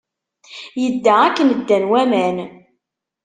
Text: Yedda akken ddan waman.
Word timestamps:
Yedda 0.81 1.13
akken 1.25 1.49
ddan 1.59 1.83
waman. 1.91 2.37